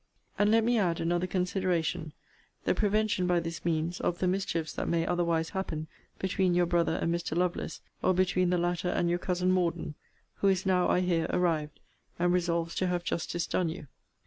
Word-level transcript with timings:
And 0.39 0.49
let 0.49 0.63
me 0.63 0.79
add 0.79 0.99
another 0.99 1.27
consideration: 1.27 2.11
The 2.65 2.73
prevention, 2.73 3.27
by 3.27 3.39
this 3.39 3.63
means, 3.63 3.99
of 4.01 4.17
the 4.17 4.25
mischiefs 4.27 4.73
that 4.73 4.87
may 4.87 5.05
otherwise 5.05 5.49
happen 5.51 5.85
between 6.17 6.55
your 6.55 6.65
brother 6.65 6.95
and 6.95 7.13
Mr. 7.13 7.37
Lovelace, 7.37 7.81
or 8.01 8.15
between 8.15 8.49
the 8.49 8.57
latter 8.57 8.89
and 8.89 9.11
your 9.11 9.19
cousin 9.19 9.51
Morden, 9.51 9.93
who 10.37 10.47
is 10.47 10.65
now, 10.65 10.89
I 10.89 11.01
hear, 11.01 11.27
arrived, 11.29 11.79
and 12.17 12.33
resolves 12.33 12.73
to 12.77 12.87
have 12.87 13.03
justice 13.03 13.45
done 13.45 13.69
you. 13.69 13.89